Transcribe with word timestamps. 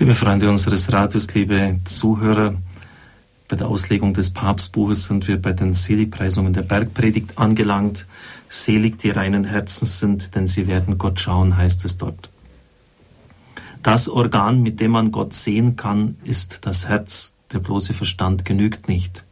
Liebe 0.00 0.14
Freunde 0.14 0.48
unseres 0.48 0.90
Radios, 0.90 1.26
liebe 1.34 1.78
Zuhörer, 1.84 2.54
bei 3.48 3.56
der 3.56 3.68
Auslegung 3.68 4.14
des 4.14 4.30
Papstbuches 4.30 5.04
sind 5.04 5.28
wir 5.28 5.36
bei 5.36 5.52
den 5.52 5.74
Seligpreisungen 5.74 6.54
der 6.54 6.62
Bergpredigt 6.62 7.36
angelangt. 7.36 8.06
Selig 8.48 8.98
die 8.98 9.10
reinen 9.10 9.44
Herzens 9.44 9.98
sind, 9.98 10.34
denn 10.34 10.46
sie 10.46 10.66
werden 10.66 10.96
Gott 10.96 11.20
schauen, 11.20 11.54
heißt 11.54 11.84
es 11.84 11.98
dort. 11.98 12.30
Das 13.82 14.08
Organ, 14.08 14.62
mit 14.62 14.80
dem 14.80 14.92
man 14.92 15.12
Gott 15.12 15.34
sehen 15.34 15.76
kann, 15.76 16.16
ist 16.24 16.60
das 16.62 16.88
Herz. 16.88 17.34
Der 17.52 17.58
bloße 17.58 17.92
Verstand 17.92 18.46
genügt 18.46 18.88
nicht. 18.88 19.26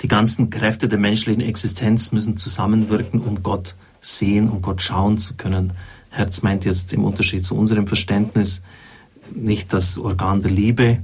Die 0.00 0.08
ganzen 0.08 0.48
Kräfte 0.48 0.88
der 0.88 0.98
menschlichen 0.98 1.42
Existenz 1.42 2.12
müssen 2.12 2.38
zusammenwirken, 2.38 3.20
um 3.20 3.42
Gott 3.42 3.74
sehen, 4.00 4.48
um 4.48 4.62
Gott 4.62 4.80
schauen 4.80 5.18
zu 5.18 5.34
können. 5.34 5.74
Herz 6.08 6.40
meint 6.40 6.64
jetzt 6.64 6.94
im 6.94 7.04
Unterschied 7.04 7.44
zu 7.44 7.56
unserem 7.56 7.86
Verständnis 7.86 8.62
nicht 9.34 9.72
das 9.72 9.98
Organ 9.98 10.42
der 10.42 10.50
Liebe, 10.50 10.98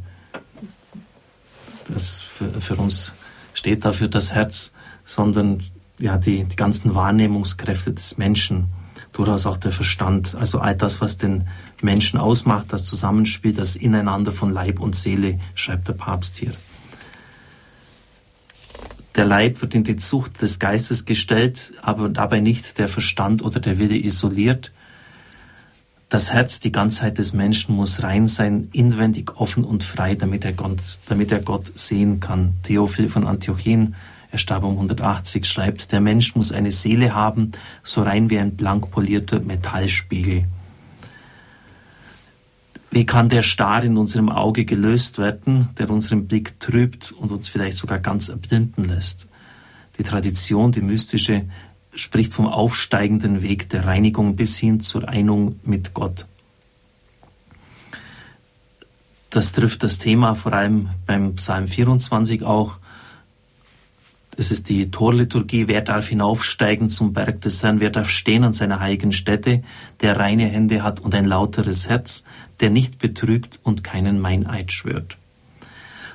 das 1.92 2.20
für, 2.20 2.60
für 2.60 2.76
uns 2.76 3.12
steht 3.52 3.84
dafür 3.84 4.08
das 4.08 4.32
Herz, 4.34 4.72
sondern 5.04 5.62
ja, 5.98 6.18
die, 6.18 6.44
die 6.44 6.56
ganzen 6.56 6.94
Wahrnehmungskräfte 6.94 7.92
des 7.92 8.18
Menschen, 8.18 8.66
durchaus 9.12 9.46
auch 9.46 9.56
der 9.56 9.72
Verstand, 9.72 10.34
also 10.34 10.58
all 10.58 10.74
das, 10.74 11.00
was 11.00 11.16
den 11.16 11.48
Menschen 11.82 12.18
ausmacht, 12.18 12.66
das 12.70 12.84
Zusammenspiel, 12.84 13.52
das 13.52 13.76
Ineinander 13.76 14.32
von 14.32 14.52
Leib 14.52 14.80
und 14.80 14.96
Seele, 14.96 15.38
schreibt 15.54 15.86
der 15.88 15.92
Papst 15.92 16.36
hier. 16.36 16.52
Der 19.14 19.24
Leib 19.24 19.62
wird 19.62 19.76
in 19.76 19.84
die 19.84 19.96
Zucht 19.96 20.42
des 20.42 20.58
Geistes 20.58 21.04
gestellt, 21.04 21.72
aber 21.80 22.08
dabei 22.08 22.40
nicht 22.40 22.78
der 22.78 22.88
Verstand 22.88 23.42
oder 23.42 23.60
der 23.60 23.78
Wille 23.78 23.96
isoliert, 23.96 24.72
das 26.14 26.32
Herz, 26.32 26.60
die 26.60 26.70
Ganzheit 26.70 27.18
des 27.18 27.32
Menschen 27.32 27.74
muss 27.74 28.04
rein 28.04 28.28
sein, 28.28 28.68
inwendig 28.70 29.36
offen 29.36 29.64
und 29.64 29.82
frei, 29.82 30.14
damit 30.14 30.44
er 30.44 30.52
Gott, 30.52 31.00
damit 31.08 31.32
er 31.32 31.40
Gott 31.40 31.76
sehen 31.76 32.20
kann. 32.20 32.54
Theophil 32.62 33.08
von 33.08 33.26
Antiochien, 33.26 33.96
er 34.30 34.38
starb 34.38 34.62
um 34.62 34.74
180, 34.74 35.44
schreibt, 35.44 35.90
der 35.90 36.00
Mensch 36.00 36.36
muss 36.36 36.52
eine 36.52 36.70
Seele 36.70 37.16
haben, 37.16 37.50
so 37.82 38.02
rein 38.02 38.30
wie 38.30 38.38
ein 38.38 38.54
blank 38.54 38.92
polierter 38.92 39.40
Metallspiegel. 39.40 40.44
Wie 42.92 43.06
kann 43.06 43.28
der 43.28 43.42
Star 43.42 43.82
in 43.82 43.96
unserem 43.96 44.28
Auge 44.28 44.64
gelöst 44.64 45.18
werden, 45.18 45.70
der 45.78 45.90
unseren 45.90 46.28
Blick 46.28 46.60
trübt 46.60 47.10
und 47.10 47.32
uns 47.32 47.48
vielleicht 47.48 47.76
sogar 47.76 47.98
ganz 47.98 48.28
erblinden 48.28 48.84
lässt? 48.84 49.28
Die 49.98 50.04
Tradition, 50.04 50.70
die 50.70 50.80
mystische, 50.80 51.46
spricht 51.94 52.32
vom 52.32 52.46
aufsteigenden 52.46 53.42
Weg 53.42 53.68
der 53.68 53.86
Reinigung 53.86 54.36
bis 54.36 54.58
hin 54.58 54.80
zur 54.80 55.08
Einung 55.08 55.60
mit 55.62 55.94
Gott. 55.94 56.26
Das 59.30 59.52
trifft 59.52 59.82
das 59.82 59.98
Thema 59.98 60.34
vor 60.34 60.52
allem 60.52 60.90
beim 61.06 61.34
Psalm 61.34 61.66
24 61.66 62.44
auch. 62.44 62.78
Es 64.36 64.50
ist 64.50 64.68
die 64.68 64.90
Torliturgie. 64.90 65.68
Wer 65.68 65.80
darf 65.80 66.08
hinaufsteigen 66.08 66.88
zum 66.88 67.12
Berg 67.12 67.40
des 67.40 67.62
Herrn? 67.62 67.80
Wer 67.80 67.90
darf 67.90 68.10
stehen 68.10 68.44
an 68.44 68.52
seiner 68.52 68.80
heiligen 68.80 69.12
Stätte? 69.12 69.62
Der 70.00 70.18
reine 70.18 70.46
Hände 70.46 70.82
hat 70.82 71.00
und 71.00 71.14
ein 71.14 71.24
lauteres 71.24 71.88
Herz, 71.88 72.24
der 72.60 72.70
nicht 72.70 72.98
betrügt 72.98 73.58
und 73.62 73.82
keinen 73.82 74.20
Meineid 74.20 74.72
schwört. 74.72 75.16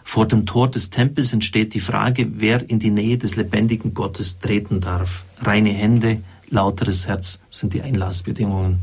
Vor 0.10 0.28
dem 0.28 0.48
Tor 0.48 0.72
des 0.72 0.90
Tempels 0.90 1.34
entsteht 1.34 1.76
die 1.76 1.80
Frage, 1.80 2.42
wer 2.42 2.68
in 2.68 2.80
die 2.80 2.90
Nähe 2.90 3.20
des 3.20 3.36
lebendigen 3.36 3.94
Gottes 3.94 4.40
treten 4.40 4.82
darf. 4.82 5.24
Reine 5.40 5.70
Hände, 5.70 6.24
lauteres 6.50 7.08
Herz 7.08 7.42
sind 7.52 7.76
die 7.76 7.84
Einlassbedingungen. 7.84 8.80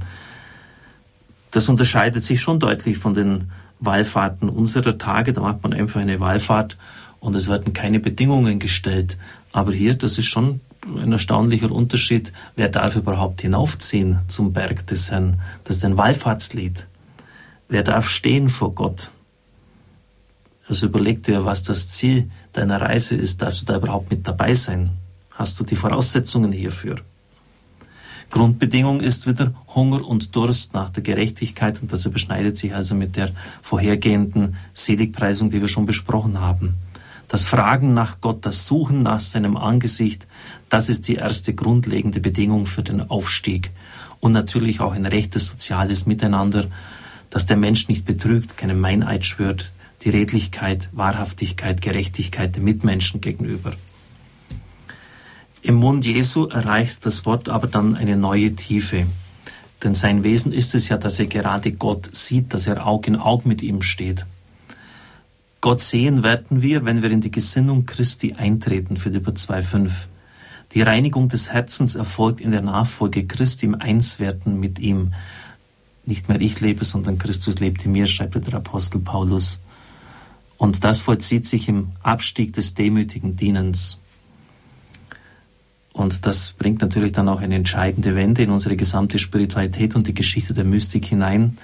Das 1.51 1.69
unterscheidet 1.69 2.23
sich 2.23 2.41
schon 2.41 2.61
deutlich 2.61 2.99
von 2.99 3.13
den 3.13 3.51
Wallfahrten 3.81 4.49
unserer 4.49 4.99
Tage. 4.99 5.33
Da 5.33 5.41
macht 5.41 5.65
man 5.65 5.73
einfach 5.73 6.01
eine 6.01 6.21
Wallfahrt 6.21 6.79
und 7.19 7.35
es 7.35 7.49
werden 7.49 7.73
keine 7.73 7.99
Bedingungen 7.99 8.61
gestellt. 8.61 9.17
Aber 9.51 9.73
hier, 9.73 9.95
das 9.95 10.19
ist 10.19 10.27
schon 10.27 10.61
ein 10.97 11.11
erstaunlicher 11.11 11.73
Unterschied. 11.73 12.33
Wer 12.55 12.69
darf 12.69 12.95
überhaupt 12.95 13.43
hinaufziehen 13.43 14.21
zum 14.29 14.53
Berg 14.53 14.87
des 14.87 15.11
Herrn? 15.11 15.41
Das 15.65 15.79
ist 15.79 15.85
ein 15.85 15.99
Wallfahrtslied. 15.99 16.87
Wer 17.69 17.83
darf 17.83 18.09
stehen 18.09 18.49
vor 18.49 18.77
Gott? 18.77 19.11
Also 20.69 20.87
überleg 20.87 21.23
dir, 21.23 21.45
was 21.45 21.63
das 21.63 21.89
Ziel 21.89 22.31
deiner 22.53 22.81
Reise 22.81 23.15
ist. 23.15 23.43
Darfst 23.43 23.63
du 23.63 23.67
da 23.67 23.77
überhaupt 23.77 24.11
mit 24.11 24.27
dabei 24.27 24.55
sein? 24.55 24.91
Hast 25.31 25.61
du 25.61 25.65
die 25.65 25.77
Voraussetzungen 25.77 26.51
hierfür? 26.53 26.97
Grundbedingung 28.31 29.01
ist 29.01 29.27
wieder 29.27 29.55
Hunger 29.75 30.05
und 30.05 30.35
Durst 30.35 30.75
nach 30.75 30.91
der 30.91 31.03
Gerechtigkeit 31.03 31.81
und 31.81 31.93
das 31.93 32.07
überschneidet 32.07 32.59
sich 32.59 32.75
also 32.75 32.95
mit 32.97 33.17
der 33.17 33.31
vorhergehenden 33.63 34.57
Seligpreisung, 34.75 35.51
die 35.51 35.61
wir 35.61 35.69
schon 35.69 35.87
besprochen 35.87 36.41
haben. 36.41 36.75
Das 37.29 37.45
Fragen 37.45 37.95
nach 37.95 38.21
Gott, 38.21 38.45
das 38.45 38.67
Suchen 38.67 39.03
nach 39.03 39.21
seinem 39.21 39.57
Angesicht, 39.57 40.27
das 40.69 40.89
ist 40.89 41.09
die 41.09 41.17
erste 41.17 41.55
grundlegende 41.55 42.21
Bedingung 42.21 42.67
für 42.67 42.83
den 42.83 43.09
Aufstieg. 43.11 43.71
Und 44.21 44.33
natürlich 44.33 44.81
auch 44.81 44.93
ein 44.93 45.07
rechtes 45.07 45.49
soziales 45.49 46.07
Miteinander, 46.07 46.67
dass 47.31 47.47
der 47.47 47.57
Mensch 47.57 47.89
nicht 47.89 48.05
betrügt, 48.05 48.57
keinen 48.57 48.81
Meineid 48.81 49.25
schwört, 49.25 49.73
die 50.07 50.11
Redlichkeit, 50.11 50.89
Wahrhaftigkeit, 50.93 51.83
Gerechtigkeit 51.83 52.55
der 52.55 52.63
Mitmenschen 52.63 53.21
gegenüber. 53.21 53.73
Im 55.63 55.75
Mund 55.75 56.07
Jesu 56.07 56.47
erreicht 56.47 57.05
das 57.05 57.27
Wort 57.27 57.49
aber 57.49 57.67
dann 57.67 57.97
eine 57.97 58.17
neue 58.17 58.55
Tiefe. 58.55 59.07
Denn 59.83 59.95
sein 59.95 60.23
Wesen 60.23 60.53
ist 60.53 60.77
es 60.77 60.89
ja, 60.89 60.97
dass 60.97 61.19
er 61.19 61.27
gerade 61.27 61.73
Gott 61.73 62.15
sieht, 62.15 62.55
dass 62.55 62.69
er 62.69 62.87
Aug 62.87 63.09
in 63.09 63.17
Aug 63.17 63.47
mit 63.47 63.63
ihm 63.63 63.83
steht. 63.83 64.25
Gott 65.61 65.81
sehen 65.81 66.23
werden 66.23 66.63
wir, 66.63 66.85
wenn 66.85 67.03
wir 67.03 67.11
in 67.11 67.21
die 67.21 67.33
Gesinnung 67.33 67.85
Christi 67.85 68.35
eintreten, 68.35 68.99
Philipper 68.99 69.33
2,5. 69.33 69.91
Die 70.73 70.83
Reinigung 70.83 71.29
des 71.29 71.53
Herzens 71.53 71.97
erfolgt 71.97 72.41
in 72.41 72.53
der 72.53 72.63
Nachfolge 72.63 73.27
Christi 73.27 73.67
im 73.67 73.75
Einswerden 73.75 74.61
mit 74.61 74.79
ihm. 74.79 75.15
Nicht 76.05 76.29
mehr 76.29 76.41
ich 76.41 76.61
lebe, 76.61 76.85
sondern 76.85 77.19
Christus 77.19 77.59
lebt 77.59 77.85
in 77.85 77.91
mir, 77.91 78.07
schreibt 78.07 78.47
der 78.47 78.55
Apostel 78.55 79.01
Paulus. 79.01 79.61
Und 80.59 80.85
das 80.85 81.01
vollzieht 81.01 81.47
sich 81.47 81.69
im 81.69 81.93
Abstieg 82.03 82.53
des 82.53 82.75
demütigen 82.75 83.37
Dienens. 83.37 83.99
Und 85.93 86.27
das 86.27 86.53
bringt 86.59 86.83
natürlich 86.83 87.13
dann 87.13 87.29
auch 87.29 87.41
eine 87.41 87.55
entscheidende 87.55 88.15
Wende 88.15 88.43
in 88.43 88.51
unsere 88.51 88.77
gesamte 88.77 89.19
Spiritualität 89.19 89.95
und 89.95 90.07
die 90.07 90.15
Geschichte 90.15 90.53
der 90.53 90.65
Mystik 90.65 91.07
hinein. 91.07 91.57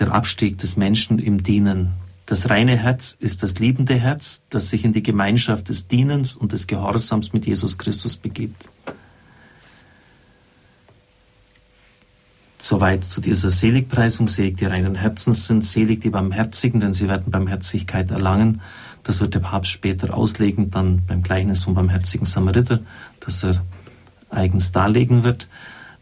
Der 0.00 0.12
Abstieg 0.12 0.58
des 0.58 0.76
Menschen 0.76 1.20
im 1.20 1.44
Dienen. 1.44 1.92
Das 2.26 2.50
reine 2.50 2.76
Herz 2.76 3.16
ist 3.18 3.42
das 3.42 3.58
liebende 3.58 3.94
Herz, 3.94 4.44
das 4.50 4.70
sich 4.70 4.84
in 4.84 4.92
die 4.92 5.02
Gemeinschaft 5.02 5.68
des 5.68 5.86
Dienens 5.86 6.34
und 6.34 6.52
des 6.52 6.66
Gehorsams 6.66 7.32
mit 7.32 7.46
Jesus 7.46 7.78
Christus 7.78 8.16
begibt. 8.16 8.68
Soweit 12.66 13.04
zu 13.04 13.20
dieser 13.20 13.50
Seligpreisung. 13.50 14.26
Selig 14.26 14.56
die 14.56 14.64
reinen 14.64 14.94
Herzens 14.94 15.46
sind, 15.46 15.62
selig 15.62 16.00
die 16.00 16.08
Barmherzigen, 16.08 16.80
denn 16.80 16.94
sie 16.94 17.08
werden 17.08 17.30
Barmherzigkeit 17.30 18.10
erlangen. 18.10 18.62
Das 19.02 19.20
wird 19.20 19.34
der 19.34 19.40
Papst 19.40 19.70
später 19.70 20.14
auslegen, 20.14 20.70
dann 20.70 21.02
beim 21.06 21.22
Gleichnis 21.22 21.64
vom 21.64 21.74
barmherzigen 21.74 22.24
Samariter, 22.24 22.80
das 23.20 23.44
er 23.44 23.62
eigens 24.30 24.72
darlegen 24.72 25.24
wird. 25.24 25.46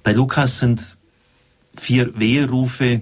Bei 0.05 0.12
Lukas 0.12 0.61
sind 0.61 0.97
vier 1.77 2.17
Weherufe 2.17 3.00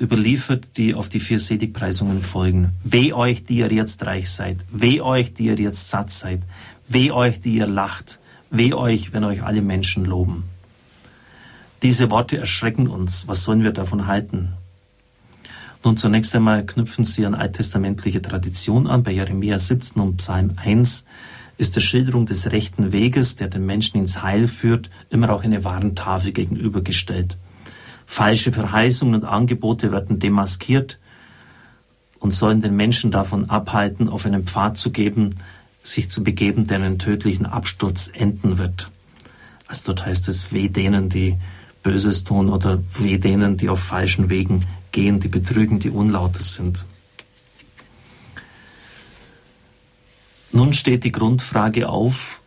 überliefert, 0.00 0.76
die 0.76 0.96
auf 0.96 1.08
die 1.08 1.20
vier 1.20 1.38
Seligpreisungen 1.38 2.20
folgen. 2.20 2.72
Weh 2.82 3.12
euch, 3.12 3.44
die 3.44 3.58
ihr 3.58 3.72
jetzt 3.72 4.04
reich 4.04 4.28
seid. 4.28 4.56
Weh 4.72 5.00
euch, 5.00 5.34
die 5.34 5.44
ihr 5.44 5.54
jetzt 5.60 5.88
satt 5.88 6.10
seid. 6.10 6.40
Weh 6.88 7.12
euch, 7.12 7.40
die 7.40 7.54
ihr 7.54 7.68
lacht. 7.68 8.18
Weh 8.50 8.72
euch, 8.72 9.12
wenn 9.12 9.22
euch 9.22 9.44
alle 9.44 9.62
Menschen 9.62 10.04
loben. 10.04 10.51
Diese 11.82 12.12
Worte 12.12 12.38
erschrecken 12.38 12.86
uns. 12.86 13.26
Was 13.26 13.42
sollen 13.42 13.64
wir 13.64 13.72
davon 13.72 14.06
halten? 14.06 14.52
Nun, 15.84 15.96
zunächst 15.96 16.32
einmal 16.36 16.64
knüpfen 16.64 17.04
sie 17.04 17.26
an 17.26 17.34
alttestamentliche 17.34 18.22
Tradition 18.22 18.86
an. 18.86 19.02
Bei 19.02 19.10
Jeremia 19.10 19.58
17 19.58 20.00
und 20.00 20.18
Psalm 20.18 20.52
1 20.62 21.06
ist 21.58 21.74
der 21.74 21.80
Schilderung 21.80 22.26
des 22.26 22.52
rechten 22.52 22.92
Weges, 22.92 23.34
der 23.34 23.48
den 23.48 23.66
Menschen 23.66 23.98
ins 23.98 24.22
Heil 24.22 24.46
führt, 24.46 24.90
immer 25.10 25.30
auch 25.30 25.42
eine 25.42 25.64
Warntafel 25.64 26.30
gegenübergestellt. 26.30 27.36
Falsche 28.06 28.52
Verheißungen 28.52 29.16
und 29.16 29.24
Angebote 29.24 29.90
werden 29.90 30.20
demaskiert 30.20 31.00
und 32.20 32.32
sollen 32.32 32.62
den 32.62 32.76
Menschen 32.76 33.10
davon 33.10 33.50
abhalten, 33.50 34.08
auf 34.08 34.24
einen 34.24 34.44
Pfad 34.44 34.76
zu 34.76 34.92
geben, 34.92 35.34
sich 35.82 36.08
zu 36.08 36.22
begeben, 36.22 36.68
der 36.68 36.76
einen 36.76 37.00
tödlichen 37.00 37.46
Absturz 37.46 38.08
enden 38.14 38.58
wird. 38.58 38.88
Also 39.66 39.86
dort 39.86 40.06
heißt 40.06 40.28
es, 40.28 40.52
weh 40.52 40.68
denen, 40.68 41.08
die 41.08 41.38
Böses 41.82 42.24
tun 42.24 42.48
oder 42.48 42.78
weh 42.98 43.18
denen, 43.18 43.56
die 43.56 43.68
auf 43.68 43.80
falschen 43.80 44.30
Wegen 44.30 44.64
gehen, 44.92 45.20
die 45.20 45.28
betrügen, 45.28 45.80
die 45.80 45.90
unlautes 45.90 46.54
sind. 46.54 46.84
Nun 50.52 50.74
steht 50.74 51.04
die 51.04 51.12
Grundfrage 51.12 51.88
auf, 51.88 52.40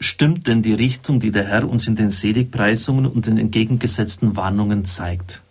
stimmt 0.00 0.46
denn 0.46 0.62
die 0.62 0.72
Richtung, 0.72 1.20
die 1.20 1.30
der 1.30 1.46
Herr 1.46 1.68
uns 1.68 1.86
in 1.86 1.94
den 1.94 2.10
Seligpreisungen 2.10 3.06
und 3.06 3.26
den 3.26 3.36
entgegengesetzten 3.36 4.36
Warnungen 4.36 4.84
zeigt? 4.86 5.42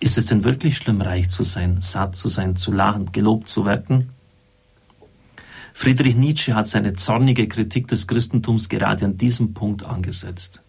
Ist 0.00 0.18
es 0.18 0.26
denn 0.26 0.44
wirklich 0.44 0.76
schlimm, 0.76 1.00
reich 1.00 1.30
zu 1.30 1.42
sein, 1.42 1.78
satt 1.80 2.14
zu 2.14 2.28
sein, 2.28 2.56
zu 2.56 2.70
lachen, 2.70 3.10
gelobt 3.10 3.48
zu 3.48 3.64
werden? 3.64 4.10
Friedrich 5.72 6.14
Nietzsche 6.14 6.54
hat 6.54 6.68
seine 6.68 6.94
zornige 6.94 7.48
Kritik 7.48 7.88
des 7.88 8.06
Christentums 8.06 8.68
gerade 8.68 9.06
an 9.06 9.16
diesem 9.16 9.54
Punkt 9.54 9.84
angesetzt. 9.84 10.62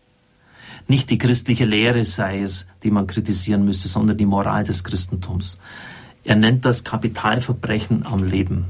Nicht 0.90 1.12
die 1.12 1.20
christliche 1.20 1.66
Lehre 1.66 2.04
sei 2.04 2.42
es, 2.42 2.68
die 2.82 2.90
man 2.90 3.06
kritisieren 3.06 3.64
müsse, 3.64 3.88
sondern 3.88 4.18
die 4.18 4.26
Moral 4.26 4.64
des 4.64 4.84
Christentums. 4.84 5.60
Er 6.24 6.36
nennt 6.36 6.66
das 6.66 6.84
Kapitalverbrechen 6.84 8.08
am 8.08 8.24
Leben. 8.24 8.66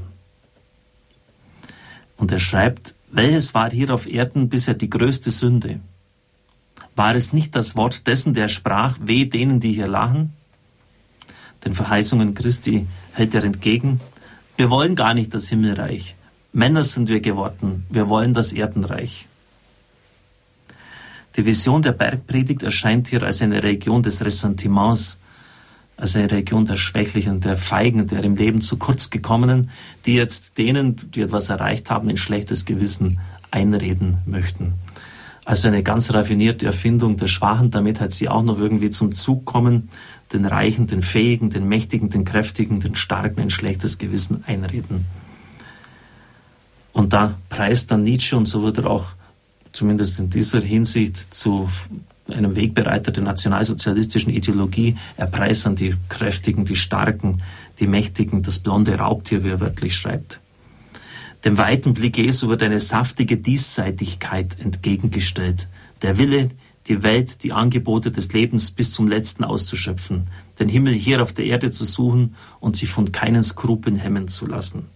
Und 2.18 2.30
er 2.30 2.38
schreibt, 2.38 2.94
welches 3.10 3.54
war 3.54 3.70
hier 3.70 3.94
auf 3.94 4.06
Erden 4.06 4.50
bisher 4.50 4.74
die 4.74 4.90
größte 4.90 5.30
Sünde? 5.30 5.80
War 6.94 7.14
es 7.14 7.32
nicht 7.32 7.56
das 7.56 7.74
Wort 7.74 8.06
dessen, 8.06 8.34
der 8.34 8.48
sprach, 8.48 8.98
weh 9.00 9.24
denen, 9.24 9.58
die 9.58 9.72
hier 9.72 9.88
lachen? 9.88 10.34
Den 11.64 11.72
Verheißungen 11.72 12.34
Christi 12.34 12.86
hält 13.14 13.34
er 13.34 13.44
entgegen, 13.44 13.98
wir 14.58 14.68
wollen 14.68 14.94
gar 14.94 15.14
nicht 15.14 15.32
das 15.32 15.48
Himmelreich. 15.48 16.16
Männer 16.52 16.84
sind 16.84 17.08
wir 17.08 17.20
geworden, 17.20 17.86
wir 17.88 18.10
wollen 18.10 18.34
das 18.34 18.52
Erdenreich. 18.52 19.26
Die 21.36 21.46
Vision 21.46 21.82
der 21.82 21.92
Bergpredigt 21.92 22.62
erscheint 22.62 23.08
hier 23.08 23.22
als 23.22 23.40
eine 23.40 23.62
Region 23.62 24.02
des 24.02 24.24
Ressentiments, 24.24 25.20
als 25.96 26.16
eine 26.16 26.30
Region 26.30 26.66
der 26.66 26.76
Schwächlichen, 26.76 27.40
der 27.40 27.56
Feigen, 27.56 28.06
der 28.06 28.24
im 28.24 28.34
Leben 28.34 28.62
zu 28.62 28.78
kurz 28.78 29.10
gekommenen, 29.10 29.70
die 30.06 30.14
jetzt 30.14 30.58
denen, 30.58 30.96
die 31.12 31.20
etwas 31.20 31.48
erreicht 31.48 31.90
haben, 31.90 32.08
ein 32.08 32.16
schlechtes 32.16 32.64
Gewissen 32.64 33.20
einreden 33.50 34.18
möchten. 34.26 34.74
Also 35.44 35.68
eine 35.68 35.82
ganz 35.82 36.12
raffinierte 36.12 36.66
Erfindung 36.66 37.16
der 37.16 37.26
Schwachen, 37.26 37.70
damit 37.70 38.00
hat 38.00 38.12
sie 38.12 38.28
auch 38.28 38.42
noch 38.42 38.58
irgendwie 38.58 38.90
zum 38.90 39.12
Zug 39.12 39.44
kommen, 39.44 39.88
den 40.32 40.44
Reichen, 40.46 40.86
den 40.86 41.02
Fähigen, 41.02 41.50
den 41.50 41.68
Mächtigen, 41.68 42.10
den 42.10 42.24
Kräftigen, 42.24 42.80
den 42.80 42.94
Starken 42.94 43.40
ein 43.40 43.50
schlechtes 43.50 43.98
Gewissen 43.98 44.44
einreden. 44.46 45.06
Und 46.92 47.12
da 47.12 47.38
preist 47.48 47.90
dann 47.90 48.02
Nietzsche, 48.02 48.36
und 48.36 48.46
so 48.46 48.62
wird 48.62 48.78
er 48.78 48.86
auch 48.86 49.12
zumindest 49.72 50.18
in 50.18 50.30
dieser 50.30 50.60
Hinsicht 50.60 51.32
zu 51.32 51.68
einem 52.28 52.56
Wegbereiter 52.56 53.12
der 53.12 53.24
nationalsozialistischen 53.24 54.32
Ideologie. 54.32 54.96
Er 55.16 55.26
preist 55.26 55.66
an 55.66 55.76
die 55.76 55.94
Kräftigen, 56.08 56.64
die 56.64 56.76
Starken, 56.76 57.42
die 57.78 57.86
Mächtigen, 57.86 58.42
das 58.42 58.58
blonde 58.58 58.96
Raubtier, 58.96 59.44
wie 59.44 59.48
er 59.48 59.60
wörtlich 59.60 59.96
schreibt. 59.96 60.40
Dem 61.44 61.56
weiten 61.56 61.94
Blick 61.94 62.18
Jesu 62.18 62.48
wird 62.48 62.62
eine 62.62 62.80
saftige 62.80 63.38
Diesseitigkeit 63.38 64.56
entgegengestellt. 64.60 65.68
Der 66.02 66.18
Wille, 66.18 66.50
die 66.86 67.02
Welt, 67.02 67.42
die 67.44 67.52
Angebote 67.52 68.10
des 68.10 68.32
Lebens 68.32 68.70
bis 68.70 68.92
zum 68.92 69.08
Letzten 69.08 69.44
auszuschöpfen, 69.44 70.26
den 70.58 70.68
Himmel 70.68 70.92
hier 70.92 71.22
auf 71.22 71.32
der 71.32 71.46
Erde 71.46 71.70
zu 71.70 71.84
suchen 71.84 72.34
und 72.58 72.76
sich 72.76 72.90
von 72.90 73.12
keinen 73.12 73.42
Skrupeln 73.42 73.96
hemmen 73.96 74.28
zu 74.28 74.46
lassen. 74.46 74.86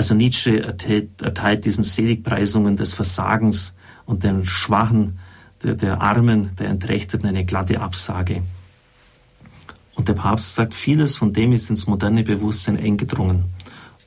Also 0.00 0.14
Nietzsche 0.14 0.62
erteilt, 0.62 1.66
diesen 1.66 1.84
Seligpreisungen 1.84 2.74
des 2.78 2.94
Versagens 2.94 3.74
und 4.06 4.24
den 4.24 4.46
Schwachen, 4.46 5.18
der, 5.62 5.74
der 5.74 6.00
Armen, 6.00 6.56
der 6.56 6.70
Entrechteten 6.70 7.26
eine 7.26 7.44
glatte 7.44 7.82
Absage. 7.82 8.42
Und 9.94 10.08
der 10.08 10.14
Papst 10.14 10.54
sagt, 10.54 10.72
vieles 10.72 11.16
von 11.16 11.34
dem 11.34 11.52
ist 11.52 11.68
ins 11.68 11.86
moderne 11.86 12.22
Bewusstsein 12.22 12.78
eingedrungen. 12.78 13.44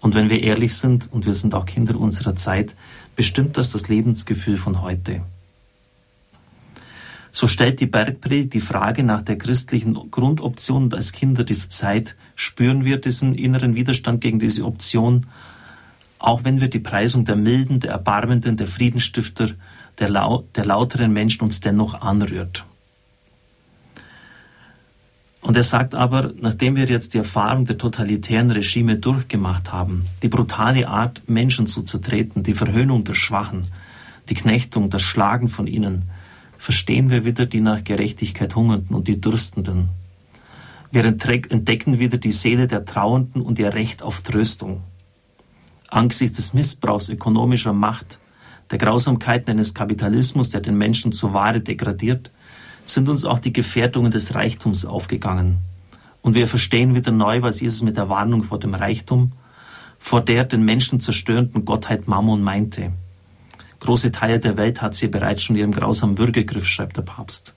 Und 0.02 0.16
wenn 0.16 0.32
wir 0.32 0.42
ehrlich 0.42 0.76
sind, 0.76 1.14
und 1.14 1.28
wir 1.28 1.36
sind 1.36 1.54
auch 1.54 1.68
Kinder 1.68 1.96
unserer 2.00 2.34
Zeit, 2.34 2.76
bestimmt 3.16 3.56
das 3.58 3.72
das 3.72 3.88
Lebensgefühl 3.88 4.58
von 4.58 4.82
heute. 4.82 5.22
So 7.32 7.46
stellt 7.46 7.80
die 7.82 7.86
Bergpredigt 7.86 8.56
die 8.56 8.62
Frage 8.62 9.04
nach 9.04 9.22
der 9.22 9.38
christlichen 9.38 9.94
Grundoption 10.10 10.86
und 10.86 10.96
als 10.96 11.12
Kinder 11.12 11.44
dieser 11.44 11.70
Zeit 11.70 12.16
spüren 12.36 12.84
wir 12.84 13.00
diesen 13.00 13.36
inneren 13.36 13.76
Widerstand 13.76 14.22
gegen 14.22 14.40
diese 14.40 14.66
Option 14.66 15.28
auch 16.24 16.46
wenn 16.46 16.62
wir 16.62 16.70
die 16.70 16.80
Preisung 16.80 17.26
der 17.26 17.36
Milden, 17.36 17.82
der 17.82 17.92
Erbarmenden, 17.92 18.56
der 18.56 18.68
Friedensstifter, 18.68 19.50
der, 20.00 20.10
lau 20.10 20.46
der 20.56 20.66
lauteren 20.66 21.12
Menschen 21.12 21.44
uns 21.44 21.60
dennoch 21.60 22.00
anrührt. 22.00 22.66
Und 25.42 25.58
er 25.58 25.66
sagt 25.66 25.94
aber, 25.94 26.32
nachdem 26.40 26.78
wir 26.78 26.86
jetzt 26.86 27.14
die 27.14 27.18
Erfahrung 27.18 27.66
der 27.66 27.78
totalitären 27.78 28.52
Regime 28.52 28.96
durchgemacht 28.96 29.74
haben, 29.74 30.06
die 30.22 30.30
brutale 30.30 30.88
Art, 30.88 31.22
Menschen 31.28 31.68
zu 31.68 31.82
zertreten, 31.82 32.42
die 32.42 32.54
Verhöhnung 32.54 33.04
der 33.04 33.16
Schwachen, 33.16 33.68
die 34.30 34.36
Knechtung, 34.36 34.90
das 34.90 35.02
Schlagen 35.02 35.50
von 35.50 35.68
ihnen, 35.68 36.04
verstehen 36.58 37.10
wir 37.10 37.26
wieder 37.26 37.46
die 37.46 37.60
nach 37.60 37.84
Gerechtigkeit 37.84 38.56
Hungernden 38.56 38.96
und 38.96 39.10
die 39.10 39.20
Durstenden. 39.20 39.90
Wir 40.90 41.04
entdecken 41.04 42.00
wieder 42.00 42.18
die 42.18 42.32
Seele 42.32 42.68
der 42.68 42.86
Trauernden 42.86 43.42
und 43.42 43.60
ihr 43.60 43.74
Recht 43.74 44.02
auf 44.02 44.22
Tröstung 44.22 44.84
angesichts 45.94 46.38
des 46.38 46.54
Missbrauchs 46.54 47.10
ökonomischer 47.10 47.74
Macht, 47.74 48.20
der 48.72 48.78
Grausamkeiten 48.78 49.52
eines 49.52 49.74
Kapitalismus, 49.74 50.50
der 50.50 50.62
den 50.62 50.78
Menschen 50.78 51.12
zur 51.12 51.34
Ware 51.34 51.62
degradiert, 51.62 52.32
sind 52.86 53.08
uns 53.08 53.26
auch 53.26 53.40
die 53.40 53.54
Gefährdungen 53.54 54.12
des 54.12 54.34
Reichtums 54.34 54.86
aufgegangen. 54.86 55.60
Und 56.22 56.36
wir 56.36 56.48
verstehen 56.48 56.96
wieder 56.96 57.12
neu, 57.12 57.42
was 57.42 57.60
Jesus 57.60 57.82
mit 57.82 57.98
der 57.98 58.10
Warnung 58.10 58.44
vor 58.44 58.60
dem 58.60 58.74
Reichtum, 58.74 59.34
vor 60.00 60.22
der 60.22 60.46
den 60.46 60.64
Menschen 60.64 61.00
zerstörenden 61.00 61.66
Gottheit 61.66 62.08
Mammon 62.08 62.42
meinte. 62.42 62.94
Große 63.80 64.12
Teile 64.12 64.40
der 64.40 64.58
Welt 64.58 64.82
hat 64.82 64.96
sie 64.96 65.08
bereits 65.08 65.44
schon 65.44 65.56
ihrem 65.56 65.72
grausamen 65.72 66.18
Würgegriff, 66.18 66.66
schreibt 66.66 66.98
der 66.98 67.04
Papst. 67.04 67.56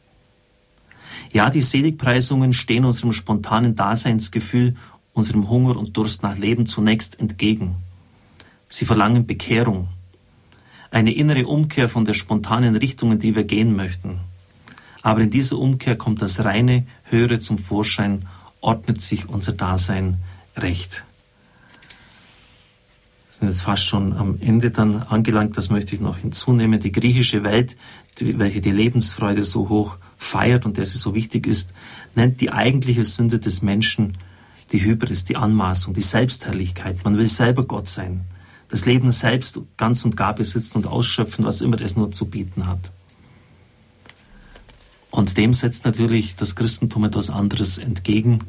Ja, 1.33 1.51
die 1.51 1.63
Seligpreisungen 1.63 2.53
stehen 2.53 2.85
unserem 2.85 3.13
spontanen 3.13 3.75
Daseinsgefühl, 3.75 4.75
unserem 5.13 5.49
Hunger 5.49 5.77
und 5.77 5.97
Durst 5.97 6.23
nach 6.23 6.37
Leben 6.37 6.67
zunächst 6.67 7.19
entgegen. 7.19 7.77
Sie 8.69 8.85
verlangen 8.85 9.27
Bekehrung, 9.27 9.89
eine 10.91 11.13
innere 11.13 11.47
Umkehr 11.47 11.89
von 11.89 12.05
der 12.05 12.15
spontanen 12.15 12.77
Richtung, 12.77 13.13
in 13.13 13.19
die 13.19 13.37
wir 13.37 13.45
gehen 13.45 13.77
möchten. 13.77 14.21
Aber 15.03 15.21
in 15.21 15.31
dieser 15.31 15.59
Umkehr 15.59 15.97
kommt 15.97 16.23
das 16.23 16.45
reine 16.45 16.87
Höhere 17.05 17.39
zum 17.39 17.59
Vorschein, 17.59 18.27
ordnet 18.61 19.01
sich 19.01 19.29
unser 19.29 19.53
Dasein 19.53 20.17
recht. 20.57 21.05
Wir 23.29 23.41
sind 23.41 23.49
jetzt 23.49 23.63
fast 23.63 23.85
schon 23.85 24.15
am 24.15 24.39
Ende 24.41 24.71
dann 24.71 25.03
angelangt, 25.03 25.57
das 25.57 25.71
möchte 25.71 25.95
ich 25.95 26.01
noch 26.01 26.19
hinzunehmen. 26.19 26.81
Die 26.81 26.91
griechische 26.91 27.45
Welt, 27.45 27.77
die, 28.19 28.39
welche 28.39 28.61
die 28.61 28.71
Lebensfreude 28.71 29.45
so 29.45 29.69
hoch 29.69 29.99
feiert 30.17 30.65
und 30.65 30.79
der 30.79 30.87
sie 30.87 30.99
so 30.99 31.15
wichtig 31.15 31.47
ist, 31.47 31.73
nennt 32.15 32.41
die 32.41 32.51
eigentliche 32.51 33.05
Sünde 33.05 33.39
des 33.39 33.63
Menschen 33.63 34.17
die 34.73 34.83
Hybris, 34.83 35.25
die 35.25 35.37
Anmaßung, 35.37 35.95
die 35.95 36.01
Selbstherrlichkeit. 36.01 37.05
Man 37.05 37.19
will 37.19 37.29
selber 37.29 37.65
Gott 37.65 37.89
sein 37.89 38.25
das 38.77 38.85
Leben 38.85 39.11
selbst 39.11 39.59
ganz 39.79 40.05
und 40.05 40.19
gar 40.19 40.35
besitzen 40.35 40.77
und 40.77 40.87
ausschöpfen, 40.87 41.47
was 41.47 41.63
immer 41.63 41.81
es 41.81 41.97
nur 41.97 42.13
zu 42.13 42.27
bieten 42.27 42.67
hat. 42.67 42.93
Und 45.11 45.39
dem 45.39 45.55
setzt 45.55 45.87
natürlich 45.87 46.37
das 46.37 46.57
Christentum 46.57 47.05
etwas 47.05 47.31
anderes 47.31 47.79
entgegen. 47.79 48.41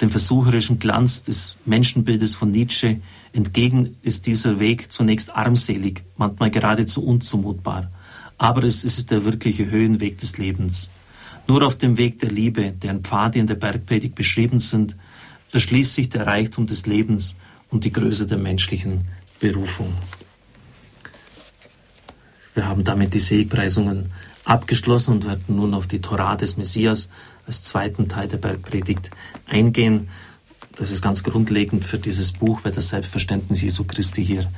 Dem 0.00 0.10
versucherischen 0.10 0.80
Glanz 0.80 1.22
des 1.22 1.54
Menschenbildes 1.66 2.34
von 2.34 2.50
Nietzsche 2.50 3.00
entgegen 3.32 3.96
ist 4.02 4.26
dieser 4.26 4.58
Weg 4.58 4.90
zunächst 4.90 5.30
armselig, 5.36 6.02
manchmal 6.16 6.50
geradezu 6.50 7.04
unzumutbar. 7.04 7.92
Aber 8.38 8.64
es 8.64 8.82
ist 8.82 9.12
der 9.12 9.24
wirkliche 9.24 9.70
Höhenweg 9.70 10.18
des 10.18 10.36
Lebens. 10.36 10.90
Nur 11.46 11.64
auf 11.64 11.78
dem 11.78 11.96
Weg 11.96 12.18
der 12.18 12.32
Liebe, 12.32 12.72
deren 12.72 13.04
Pfade 13.04 13.38
in 13.38 13.46
der 13.46 13.54
Bergpredigt 13.54 14.16
beschrieben 14.16 14.58
sind, 14.58 14.96
erschließt 15.52 15.94
sich 15.94 16.08
der 16.08 16.26
Reichtum 16.26 16.66
des 16.66 16.86
Lebens 16.86 17.36
und 17.68 17.84
die 17.84 17.92
Größe 17.92 18.26
der 18.26 18.38
menschlichen 18.38 19.06
Berufung. 19.40 19.94
Wir 22.54 22.68
haben 22.68 22.84
damit 22.84 23.14
die 23.14 23.20
Seligpreisungen 23.20 24.12
abgeschlossen 24.44 25.14
und 25.14 25.26
werden 25.26 25.56
nun 25.56 25.74
auf 25.74 25.86
die 25.86 26.00
Torah 26.00 26.36
des 26.36 26.56
Messias 26.56 27.08
als 27.46 27.62
zweiten 27.62 28.08
Teil 28.08 28.28
der 28.28 28.36
Bergpredigt 28.36 29.10
eingehen. 29.46 30.08
Das 30.76 30.90
ist 30.90 31.02
ganz 31.02 31.22
grundlegend 31.22 31.84
für 31.84 31.98
dieses 31.98 32.32
Buch, 32.32 32.60
weil 32.62 32.72
das 32.72 32.90
Selbstverständnis 32.90 33.62
Jesu 33.62 33.84
Christi 33.84 34.24
hier 34.24 34.50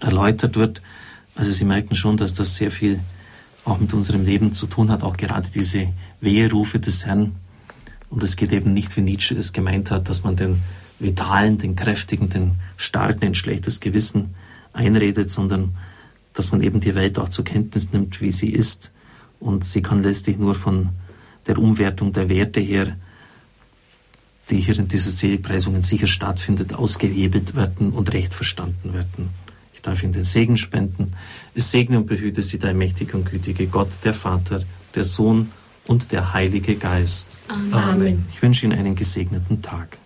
erläutert 0.00 0.56
wird. 0.56 0.82
Also 1.34 1.52
Sie 1.52 1.64
merken 1.64 1.94
schon, 1.94 2.16
dass 2.16 2.34
das 2.34 2.56
sehr 2.56 2.70
viel 2.70 3.00
auch 3.64 3.78
mit 3.78 3.92
unserem 3.92 4.24
Leben 4.24 4.52
zu 4.52 4.66
tun 4.66 4.90
hat, 4.90 5.02
auch 5.02 5.16
gerade 5.16 5.48
diese 5.50 5.88
Weherufe 6.20 6.78
des 6.78 7.06
Herrn. 7.06 7.36
Und 8.08 8.22
es 8.22 8.36
geht 8.36 8.52
eben 8.52 8.72
nicht, 8.72 8.96
wie 8.96 9.02
Nietzsche 9.02 9.36
es 9.36 9.52
gemeint 9.52 9.90
hat, 9.90 10.08
dass 10.08 10.24
man 10.24 10.36
den 10.36 10.62
Vitalen, 11.00 11.58
den 11.58 11.76
Kräftigen, 11.76 12.28
den 12.28 12.52
Starken 12.76 13.24
ein 13.24 13.34
schlechtes 13.34 13.80
Gewissen 13.80 14.34
einredet, 14.72 15.30
sondern 15.30 15.76
dass 16.34 16.52
man 16.52 16.62
eben 16.62 16.80
die 16.80 16.94
Welt 16.94 17.18
auch 17.18 17.28
zur 17.28 17.44
Kenntnis 17.44 17.92
nimmt, 17.92 18.20
wie 18.20 18.30
sie 18.30 18.50
ist. 18.50 18.92
Und 19.40 19.64
sie 19.64 19.82
kann 19.82 20.02
letztlich 20.02 20.38
nur 20.38 20.54
von 20.54 20.90
der 21.46 21.58
Umwertung 21.58 22.12
der 22.12 22.28
Werte 22.28 22.60
her, 22.60 22.96
die 24.50 24.60
hier 24.60 24.78
in 24.78 24.88
dieser 24.88 25.10
Seligpreisungen 25.10 25.82
sicher 25.82 26.06
stattfindet, 26.06 26.74
ausgehebelt 26.74 27.54
werden 27.54 27.92
und 27.92 28.12
recht 28.12 28.34
verstanden 28.34 28.92
werden. 28.92 29.30
Ich 29.72 29.82
darf 29.82 30.02
Ihnen 30.02 30.12
den 30.12 30.24
Segen 30.24 30.56
spenden. 30.56 31.14
Es 31.54 31.70
segne 31.70 31.98
und 31.98 32.06
behüte 32.06 32.42
Sie 32.42 32.58
der 32.58 32.74
mächtige 32.74 33.16
und 33.16 33.30
gütige 33.30 33.66
Gott, 33.66 33.90
der 34.04 34.12
Vater, 34.12 34.62
der 34.94 35.04
Sohn 35.04 35.52
und 35.86 36.12
der 36.12 36.34
Heilige 36.34 36.76
Geist. 36.76 37.38
Amen. 37.70 38.26
Ich 38.30 38.42
wünsche 38.42 38.66
Ihnen 38.66 38.78
einen 38.78 38.94
gesegneten 38.94 39.62
Tag. 39.62 39.98